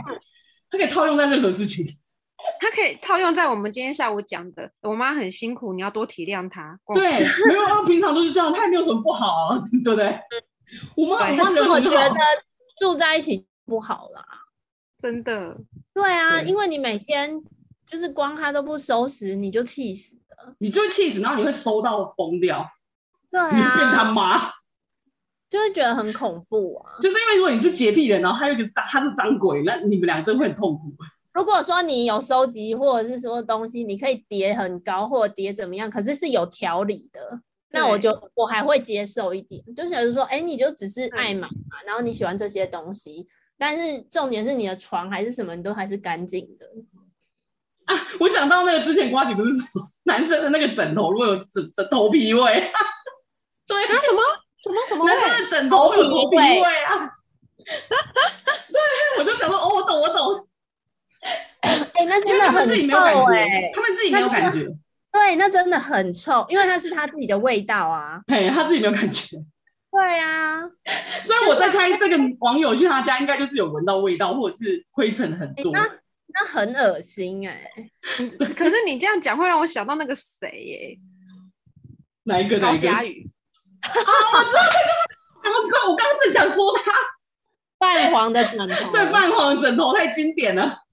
[0.71, 1.87] 它可以套用在任何事情。
[2.59, 6.79] 它可以套用在我们今天下午讲的，我妈很辛苦，你要多体谅她。
[6.95, 10.19] 对，没有啊，平常都是这样，她也没有什么不好啊， 对不对？
[10.97, 12.15] 我妈，可是我觉得
[12.79, 14.25] 住在一起不好啦，
[15.01, 15.57] 真的。
[15.93, 17.43] 对啊，因为你每天
[17.91, 20.55] 就是光他都不收拾，你就气死了。
[20.59, 22.67] 你就会气死，然后你会收到疯掉。
[23.31, 24.51] 对啊，你变他妈，
[25.49, 26.97] 就会觉得很恐怖啊。
[27.01, 30.93] 就是因为如果你是洁癖人，然后他又觉得他是脏鬼，那你们俩真会很痛苦。
[31.33, 37.41] 如果说你有收集或者是说东西，你可以叠很高或者叠怎么样，可是是有条理的，
[37.73, 39.63] 那我就我还会接受一点。
[39.77, 43.27] 就想着说，哎、欸，你就只是爱买嘛，然后你喜欢这些东西，
[43.59, 46.67] 但是重点是你的床还是什么，你都还是干净的。
[47.87, 52.41] 啊，我想到那个之前瓜子不是说男生的那个枕头如果有枕枕头皮味，
[53.67, 54.23] 对，什么
[54.63, 55.05] 什么什么？
[55.07, 57.11] 男生的枕头会有头皮味啊？
[58.73, 60.47] 对，我就讲说，哦，我懂，我懂。
[61.61, 62.97] 哎、欸，那真的很臭
[63.31, 63.73] 哎、欸！
[63.75, 64.67] 他们自己没有感觉，
[65.13, 68.21] 对，那真的很臭，因为那是他自己的味道啊。
[68.29, 69.37] 嘿，他自己没有感觉。
[69.93, 70.61] 对啊，
[71.25, 75.73] 所以我在猜，这个网友去他家，应该就是有闻到味道，或者是灰尘很多。
[75.75, 75.91] 欸、那
[76.29, 77.69] 那很恶心哎、
[78.19, 78.29] 欸！
[78.55, 81.01] 可是你这样讲，会让我想到那个谁耶、欸？
[82.23, 82.59] 哪一个？
[82.59, 82.87] 哪一个？
[82.89, 83.29] 高嘉宇
[83.81, 83.91] 啊，
[84.33, 84.63] 我知道
[85.43, 86.93] 这个，我刚我刚刚正想说他
[87.81, 90.85] 泛黄的枕头，对，泛黄的枕头太经典了。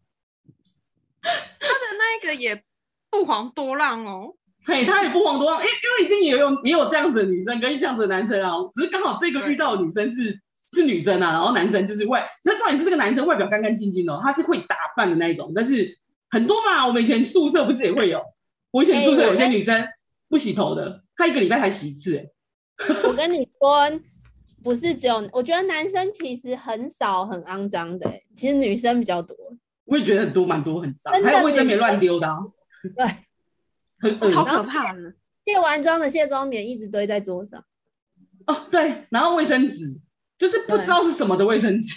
[1.21, 2.63] 他的那一个也
[3.09, 4.33] 不遑多让哦，
[4.65, 10.37] 嘿，他也不遑多让，因为因为一定也有也有这样子的女生跟这样子的男生啊，只是刚好这个遇到的女生是
[10.73, 15.97] 是女生啊，然后男生就是外，那重点是这个男生外表干干净净哦，他是会打扮的那一种，但是
[16.29, 18.21] 很多嘛，我们以前宿舍不是也会有，
[18.71, 19.87] 我以前宿舍有些女生
[20.29, 22.25] 不洗头的，她一个礼拜才洗一次，哎，
[23.05, 23.89] 我跟你说，
[24.61, 29.35] 不是只有，我觉得男生其实很少很肮脏的，其实女生比较多。
[29.85, 32.39] 我也觉得很多，蛮多，很脏，还有卫生棉乱丢的，啊，
[32.95, 35.13] 对，很超可怕的。
[35.45, 37.63] 卸完妆的卸妆棉一直堆在桌上。
[38.45, 39.99] 哦，对，然后卫生纸
[40.37, 41.95] 就是不知道是什么的卫生纸。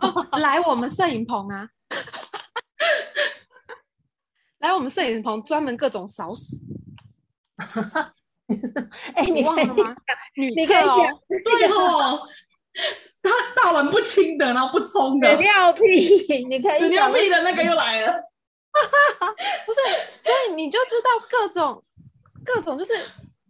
[0.00, 1.68] 哦， 来我们摄影棚啊！
[4.58, 6.58] 来我们摄影棚专门各种扫屎。
[9.14, 9.96] 哎、欸，你忘了吗？
[10.36, 10.86] 女，你可以讲，
[11.44, 12.20] 对哦。
[13.22, 18.22] 他大碗不清的，然后不冲的，屎尿屁，你可以屎尿屁的那个又来了，
[19.66, 19.78] 不是，
[20.18, 21.84] 所以你就知道各种
[22.44, 22.92] 各种，就是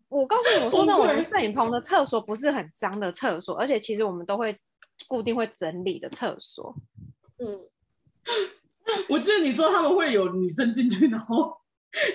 [0.09, 4.55] 我告诉你，我说真的，我们摄影棚的厕所不是很脏的厕所，而且其实我们都会
[5.07, 6.75] 固定会整理的厕所。
[7.39, 7.61] 嗯，
[9.09, 11.57] 我记得你说他们会有女生进去，然后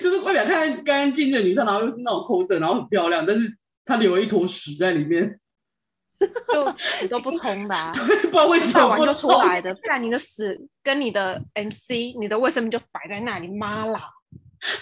[0.02, 5.40] 就是外表看干干净净的女生，然后又是那种 coser，然后很漂亮，但是她留了一坨屎在里面。
[6.52, 9.74] 就屎都不通的、啊， 对，不知道为什么完就出来的。
[9.74, 14.00] 不然你的屎跟你的 MC、你的卫生棉就摆在那里，妈啦！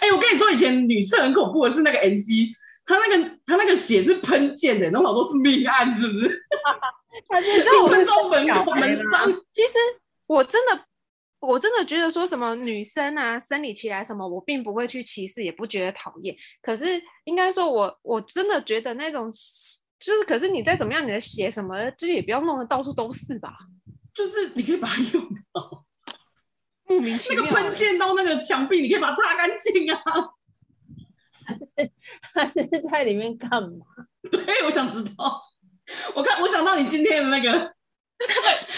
[0.00, 6.40] 哎、欸，我跟你说，以前女厕很恐怖的是那个 MC，他那个他那个血是喷溅的，那好多是命案，是不是？
[7.28, 9.26] 他是喷到门口门上。
[9.55, 9.74] 其实
[10.26, 10.85] 我真的
[11.40, 16.35] 我真的觉得说什么女生啊，生理期来什么，我并不会去歧视，也不觉得讨厌。
[16.62, 19.28] 可是应该说我我真的觉得那种。
[20.05, 23.57] 就是，可是你再怎么样，你的血什么，就是也不要弄得到处都是吧。
[24.12, 25.85] 就是你可以把它用到，
[26.88, 27.51] 莫名其妙、欸。
[27.51, 30.03] 那个喷溅到那个墙壁，你可以把它擦干净啊。
[32.35, 33.87] 他是在里面干嘛？
[34.31, 35.43] 对，我想知道。
[36.15, 37.51] 我看，我想到你今天的那个，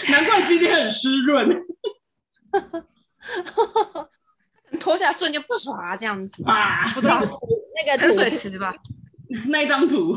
[0.09, 1.61] 难怪今天很湿润。
[4.79, 6.91] 脱下瞬间不刷这样子啊？
[6.93, 7.37] 不知道那个
[8.01, 8.73] 那个水池吧？
[9.47, 10.13] 那一张图。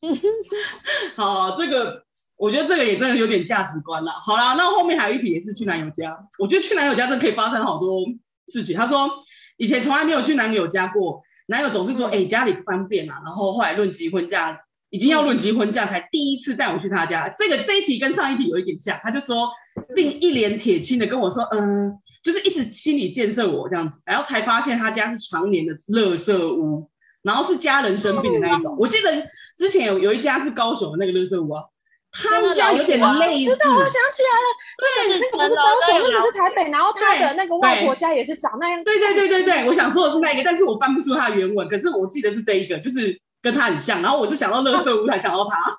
[1.16, 2.04] 好，这个
[2.36, 4.12] 我觉得这个也真的有点价值观了。
[4.12, 8.04] 好啦，那后面还有一题也是去男友家，我觉得去男友家真的可以发生好多
[8.46, 8.76] 事情。
[8.76, 9.10] 他说
[9.56, 14.56] 以前从来没有去男友家过，男友总是说哎、欸、家里不方便啊，然后后来论及婚嫁，
[14.90, 17.28] 已经要论及婚嫁才第一次带我去他家。
[17.36, 19.50] 这个这一题跟上一题有一点像，他就说
[19.96, 26.88] 并一脸铁青的跟我说，嗯，就是一直心理建设我这样子，然后才发现他家是常年的垃圾屋。
[27.28, 29.10] 然后是家人生病的那一种， 我记得
[29.58, 31.62] 之前有有一家是高雄的那个乐色屋啊，
[32.10, 33.54] 他们家有点类似。
[33.54, 34.48] 知道，我想起来了，
[34.80, 38.82] 那个那个不是高雄，那个是台北，然后他的那个外婆家也是长那样。
[38.82, 44.00] 对对对对对，我想说的是那个，但是我翻不出他的原文，可是我记得是这一个，就是跟他很像。
[44.00, 45.78] 然后我是想到乐色屋才想到他。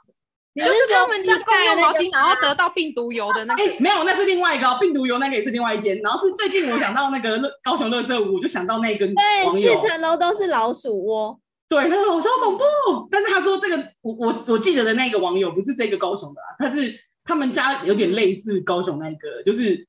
[0.60, 3.64] 你是说他们家共用毛巾，然后得到病毒油的那个？
[3.64, 5.98] 哎，没有，那是另外一个病毒油，那个也是另外一间。
[6.00, 9.08] 然后是最近我想到那个高雄乐色屋，我就想到那个。
[9.08, 11.40] 对，四层楼都是老鼠窝。
[11.70, 12.64] 对，那个好恐怖。
[13.10, 16.94] 但是他说这个，我我我记得的那个网友不是这个高雄的，啊，他是
[17.24, 19.88] 他们家有点类似高雄那个，就是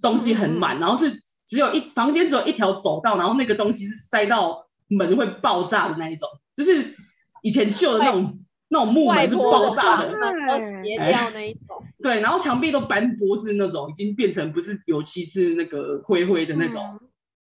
[0.00, 1.12] 东西很满，嗯，然后是
[1.48, 6.94] 只有一房间只有一条走道，然后那个东西是塞到门会爆炸的那一种，就是
[7.42, 8.38] 以前旧的那种。
[8.74, 11.80] 那种木门是爆炸的，都斜掉那一种。
[12.02, 16.82] 对，然后墙壁都斑驳，是那种已经变成不是油漆，是那个灰灰的那种，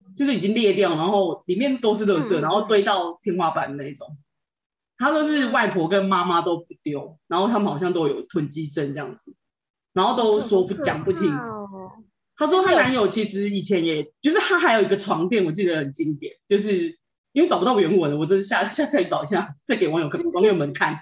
[0.05, 4.07] 嗯、就是已经裂掉，然后里面都是垃圾，嗯、然后堆到天花板的那种。
[4.99, 9.33] 他说是外婆跟妈妈都不丢，然后他们好像都有囤积症这样子，
[9.93, 11.35] 然后都说不讲不听。
[12.37, 16.99] 他说他男友其实以前也就是他还有一个床垫，我记得很经典，就是。
[17.35, 20.97] 因为找不到原文了，我真是下下次再找一下，再给网友看网友们看。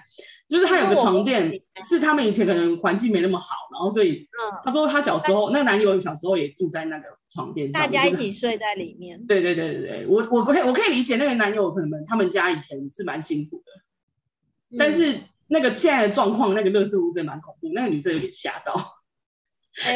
[0.46, 1.50] 就是他有个床垫，
[1.82, 4.28] 是他们以前可能环境没那么好，然后所以
[4.62, 9.24] 他说他小时候那个男友小时候也住在那个床垫上，大家一起睡在里面。
[9.26, 18.74] 对对对对对，我我可以我可以理解那个男友可能他们家以前是蛮辛苦的，但是那个现在的状况，那个乐视屋真的蛮恐怖，那个女生有点吓到。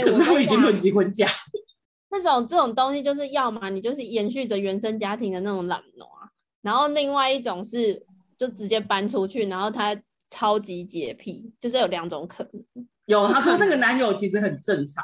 [0.02, 1.26] 可是他们已经论及婚嫁。
[2.10, 6.17] 那种这种东西就是要么你就是延续着原生家庭的那种懒惰。
[6.68, 8.04] 然后另外一种是
[8.36, 9.96] 就直接搬出去，然后他
[10.28, 12.86] 超级洁癖，就是有两种可能。
[13.06, 15.02] 有，他说 那个男友其实很正常，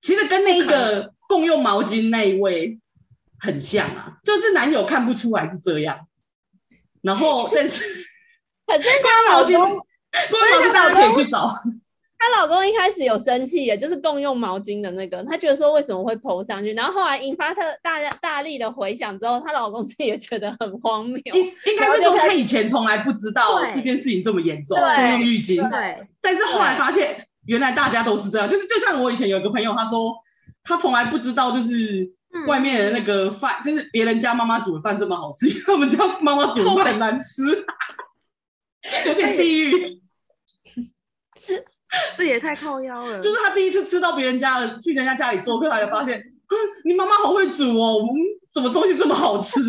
[0.00, 2.78] 其实跟那一个共用毛巾那一位
[3.40, 6.06] 很像啊，就是男友看不出来是这样，
[7.00, 7.82] 然后但是
[8.64, 9.80] 可是他 老公，共用
[10.52, 11.52] 毛巾大家可以去找。
[12.22, 21.20] 她老公一开始有生气，也就是共用毛巾的那个，她觉得说为什么会 PO 上去，然后后来引发她大大力的回想之后，她老公自己也觉得很荒谬。
[21.34, 25.68] 应应该是说他以前从来不知道这件事情这么严重，共用浴巾。
[25.68, 30.14] 对，但是后来发现原来大家都是这样，就是就像我以前有一个朋友，他说
[30.62, 32.08] 他从来不知道就是
[32.46, 37.42] 外面的那个饭，嗯、就是别人家妈妈煮的饭这么好吃，因 为我们家妈妈煮的饭很难吃，
[39.06, 40.01] 有点地狱。
[42.16, 43.20] 这也太靠腰了。
[43.20, 46.22] 就是他第一次吃到别人家的，去人家家里做客，他就发现，
[46.84, 48.14] 你妈妈好会煮哦，我们
[48.52, 49.60] 怎么东西这么好吃？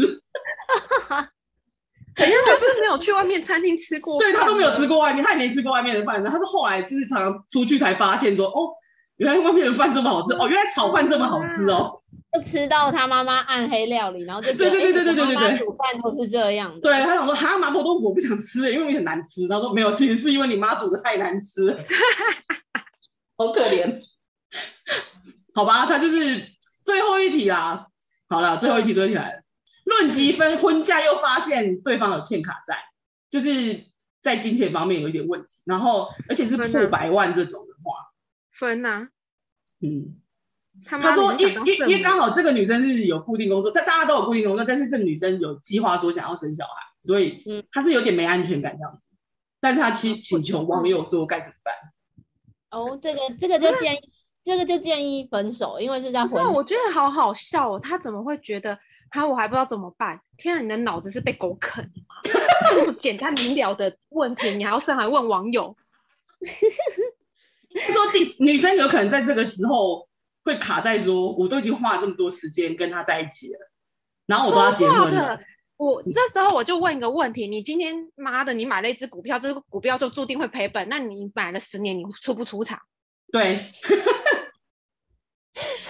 [2.16, 6.24] 可是他是没有去外面餐厅吃过，对他都没有吃过外面，他也没吃过外面的饭。
[6.24, 8.70] 他是后来就是常常出去才发现说，哦，
[9.18, 12.03] 原来外面的饭这么好吃，哦，原来炒饭这么好吃哦。
[12.34, 16.82] 就吃到他妈妈暗黑料理，然后就对对对对对对对对，煮饭都是这样的。
[16.82, 19.48] 对，他想说，哈，麻婆豆腐我不想吃，因为很难吃。
[19.48, 21.78] 他说没有，其实是因为你妈煮的太难吃，
[23.38, 24.02] 好可怜。
[25.54, 26.48] 好吧，他就是
[26.82, 27.88] 最后一题啦。
[28.28, 29.44] 好了，最后一题，最后一题来了。
[29.86, 32.78] 论及分婚嫁，又发现对方有欠卡债，
[33.30, 33.86] 就是
[34.24, 38.12] 在金钱方面有一点问题，然后而且是破百万这种的话，
[38.52, 39.08] 分呐、啊，
[39.82, 40.20] 嗯。
[40.86, 49.06] 他，他说因因因为刚好这个女生是有固定工作，但大家都有固定工作，但是这个女生有计划说想要生小孩，所以她是有点没安全感这样子。
[49.62, 51.74] 但是她请请求网友说该怎么办？
[52.72, 54.00] 哦，这个这个就建议，
[54.44, 56.44] 这个就建议分手，因为是在婚。
[56.52, 58.78] 我觉得好好笑哦，他怎么会觉得
[59.12, 60.20] 他我还不知道怎么办？
[60.38, 62.16] 天啊，你的脑子是被狗啃吗？
[62.72, 65.76] 这么简单明了的问题，你还要上来问网友？
[66.42, 70.10] 说第女生有可能在这个时候。
[70.44, 73.60] 会卡在说，我都已经花了这么多时间跟他在一起了，
[74.26, 75.40] 然后我都要结婚了。
[75.78, 82.80] 我这时候我就问一个问题：你今天妈的，你买了一只股票，这个股票就注定会赔本，那你买了十年，你出不出场？
[83.32, 83.58] 对。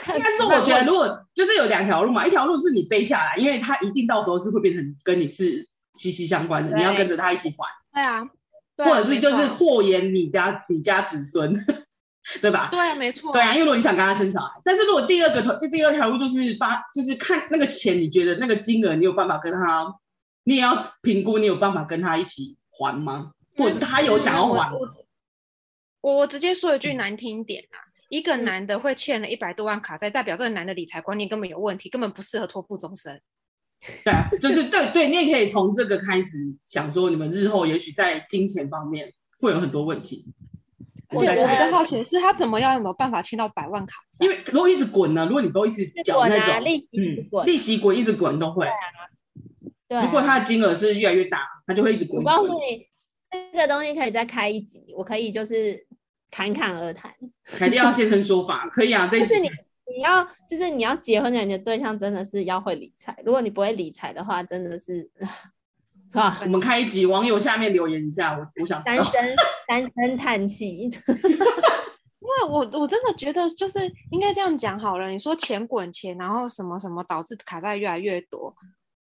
[0.06, 7.68] 但是我觉得，如果就是有两条路嘛，一条路是你背下来，因为他一定到时候是会变成跟你是息息相关的，你要跟着他一起还。
[7.94, 8.28] 对啊。
[8.78, 11.54] 或者是就是祸延你家你家子孙。
[12.42, 12.70] 对吧？
[12.72, 13.32] 对啊，没错。
[13.34, 19.94] 对啊，因为如果你想跟他生小孩，但是如果第二个头，第二条路就是发，就是看那个钱，你觉得那个金额，你有办法跟他，
[20.46, 23.32] 你也要评估，你有办法跟他一起还吗？
[23.58, 24.72] 或者是他有想要还？
[24.72, 24.80] 我
[26.02, 27.78] 我，我直接说一句难听点啊，
[28.10, 33.22] 一个男的会欠了一百多万卡债，代表这个男的理财观念根本有问题，根本不适合托付终身。
[34.06, 40.26] 对啊，就是对对，你也可以从这个开始想说，你们日后也许在金钱方面会有很多问题。
[41.14, 43.94] 而且我比较好奇的是，他怎么样有没有办法签到百万卡？
[44.20, 48.68] 因为如果一直滚呢，如果你都一直缴那种利息滚，利息滚一直滚都会。
[49.88, 52.20] 对啊，如果他的金额是越来越大，他就会一直滚。
[52.20, 52.88] 我告诉你，
[53.52, 55.86] 这个东西可以再开一集，我可以就是
[56.32, 57.14] 侃侃而谈。
[57.44, 59.50] 肯定要现身说法，可以啊，这是你。
[59.86, 65.12] 你要就是你要结婚的你的对象真的是要会理财，如果你不会理财的话，真的是
[66.14, 66.40] 啊。
[66.44, 69.14] 我们开一集，网友下面留言一下，我我想单身
[69.68, 70.90] 单身叹气。
[72.24, 73.80] 因为我我真的觉得就是
[74.12, 75.10] 应该这样讲好了。
[75.10, 78.56] 你说钱滚钱，然后什么什么导致卡债越来越多，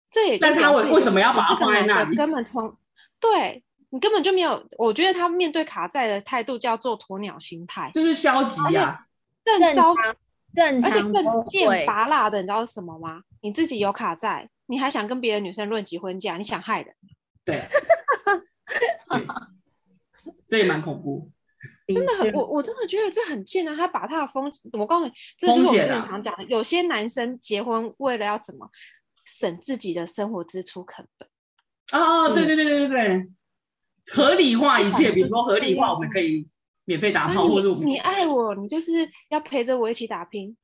[0.10, 2.16] 这也但他为为什么要把它放在那里？
[2.16, 2.76] 根本从
[3.20, 9.06] 对你根本就没有，我觉得他面对卡债的态度叫做鸵鸟心态，就是消极啊，
[9.44, 9.94] 更糟。
[10.56, 13.22] 正常，而且更贱拔辣的，你知道是什么吗？
[13.42, 16.96] 你自己有卡债，你还想跟别的女生论及婚嫁，你想害人？
[17.46, 17.62] 对，
[20.48, 21.30] 这也蛮恐怖。
[21.88, 23.76] 真的很，我我真的觉得这很贱啊！
[23.76, 28.68] 他把他的风，我告诉你，这就是我经常讲的，有些男生结婚为了要怎么
[29.24, 31.30] 省自己的生活支出成本
[31.92, 32.30] 啊？
[32.34, 33.30] 对对对对对对，
[34.12, 36.48] 合理化一切，比如说合理化，我们可以。
[36.86, 38.92] 免费打炮，或者你爱我，你就是
[39.30, 40.58] 要陪着我一起打拼。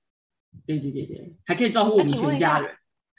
[0.68, 2.76] 对对对对，还可以照顾我们全家人。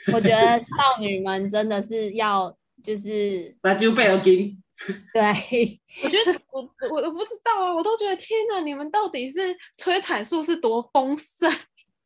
[0.15, 4.57] 我觉得少女们真的是要就是把就贝尔金。
[5.13, 5.23] 对，
[6.03, 9.39] 我觉得我我都不知道啊，我都觉得天哪，你们到底是
[9.77, 11.53] 催产素是多丰盛？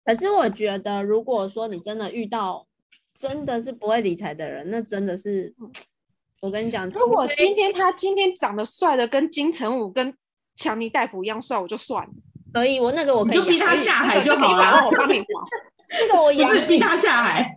[0.05, 2.67] 可是我觉得，如果说你真的遇到
[3.17, 5.55] 真的是不会理财的人，那真的是
[6.41, 10.13] 我跟你讲，如果今天他今天长得帅的跟金城武跟
[10.57, 12.11] 强尼戴普一样帅，我就算了。
[12.53, 14.85] 可以，我那个我可以就逼他下海就好了。
[14.85, 15.27] 我帮你划。
[15.89, 17.55] 那个我不是逼他下海，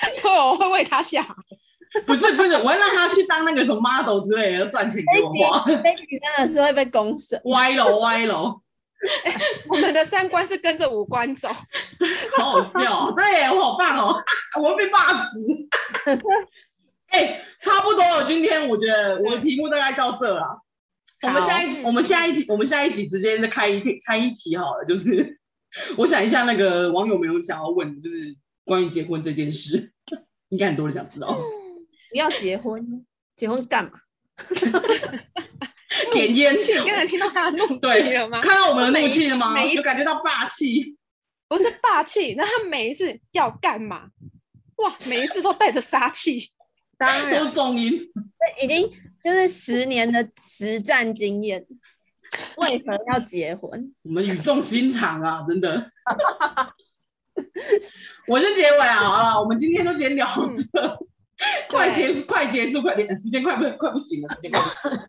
[0.22, 1.24] 对，我会为他想。
[2.06, 5.64] 不是不是，我会让他去当那个什么 model 之类的，赚钱给我花。
[5.66, 7.40] 这集真的是会被公审。
[7.44, 8.60] 歪楼歪楼。
[9.68, 11.48] 我们的三观是跟着五官走，
[12.36, 13.12] 好好笑。
[13.12, 14.16] 对，我好棒哦，
[14.60, 15.38] 我会被骂死。
[17.08, 20.62] 哎，差不多了，今天我觉得我的题目大概到这了。
[21.22, 24.84] 我们下一集，我们下一集，我们下一集直接再开一开一题好了。
[24.86, 25.38] 就是
[25.98, 28.34] 我想一下，那个网友们有想要问，就是
[28.66, 29.92] 关于结婚这件事，
[30.48, 31.38] 应该很多人想知道。
[32.12, 33.06] 你要结婚？
[33.36, 33.92] 结婚干嘛？
[36.12, 36.74] 点烟气？
[36.74, 38.40] 刚才听到他的怒气了吗？
[38.40, 39.64] 看到我们的怒气了吗？
[39.64, 40.96] 有感觉到霸气？
[41.48, 44.08] 不是霸气，那他每一次要干嘛？
[44.78, 46.50] 哇，每一次都带着杀气。
[46.98, 47.92] 当然，都重音，
[48.60, 48.90] 已经
[49.22, 51.64] 就是十年的实战经验。
[52.56, 53.94] 为何要结婚？
[54.02, 55.92] 我们语重心长啊，真的。
[58.28, 60.98] 我是结尾啊，好了，我们今天就先聊着，嗯、
[61.68, 65.00] 快结束，快结束，快点，时间快不快不行了，时间快不行，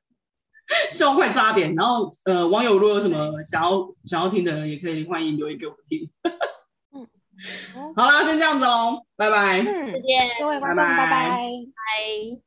[0.91, 1.73] 希望快扎点。
[1.75, 6.09] 然后，呃，网友如果有什么想要想要听的，也可以欢迎留言给我们听。
[7.95, 9.63] 好啦，先这样子喽，拜拜。
[9.63, 12.46] 再见，各位观众，拜拜，拜。